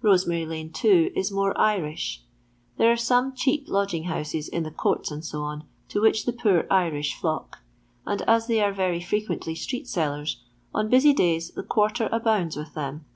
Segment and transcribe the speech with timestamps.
[0.00, 2.22] Rosemary lane, too, is more Irish.
[2.78, 7.16] There are some cheap lodging houses in the courts, &c., to which the poor Irish
[7.16, 7.58] flock;
[8.06, 10.36] and as they are very frequently st^ee^sel]er8,
[10.72, 13.06] on busy days the quarter abounds with them.